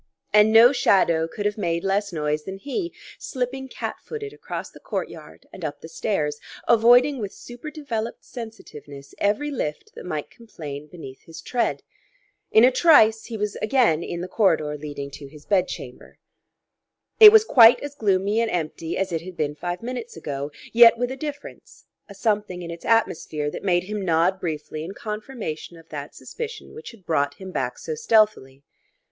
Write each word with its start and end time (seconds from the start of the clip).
And 0.33 0.51
no 0.51 0.71
shadow 0.71 1.27
could 1.27 1.45
have 1.45 1.59
made 1.59 1.83
less 1.83 2.11
noise 2.11 2.45
than 2.45 2.57
he, 2.57 2.91
slipping 3.19 3.67
cat 3.67 3.97
footed 4.01 4.33
across 4.33 4.71
the 4.71 4.79
courtyard 4.79 5.45
and 5.53 5.63
up 5.63 5.81
the 5.81 5.87
stairs, 5.87 6.39
avoiding 6.67 7.19
with 7.19 7.31
super 7.31 7.69
developed 7.69 8.25
sensitiveness 8.25 9.13
every 9.19 9.51
lift 9.51 9.93
that 9.93 10.07
might 10.07 10.31
complain 10.31 10.87
beneath 10.87 11.21
his 11.25 11.39
tread. 11.39 11.83
In 12.49 12.63
a 12.63 12.71
trice 12.71 13.25
he 13.25 13.37
was 13.37 13.55
again 13.57 14.01
in 14.01 14.21
the 14.21 14.27
corridor 14.27 14.75
leading 14.75 15.11
to 15.11 15.27
his 15.27 15.45
bed 15.45 15.67
chamber. 15.67 16.17
It 17.19 17.31
was 17.31 17.45
quite 17.45 17.79
as 17.81 17.93
gloomy 17.93 18.41
and 18.41 18.49
empty 18.49 18.97
as 18.97 19.11
it 19.11 19.21
had 19.21 19.37
been 19.37 19.53
five 19.53 19.83
minutes 19.83 20.17
ago, 20.17 20.49
yet 20.73 20.97
with 20.97 21.11
a 21.11 21.15
difference, 21.15 21.85
a 22.09 22.15
something 22.15 22.63
in 22.63 22.71
its 22.71 22.85
atmosphere 22.85 23.51
that 23.51 23.61
made 23.61 23.83
him 23.83 24.01
nod 24.03 24.39
briefly 24.39 24.83
in 24.83 24.95
confirmation 24.95 25.77
of 25.77 25.89
that 25.89 26.15
suspicion 26.15 26.73
which 26.73 26.89
had 26.89 27.05
brought 27.05 27.35
him 27.35 27.51
back 27.51 27.77
so 27.77 27.93
stealthily. 27.93 28.63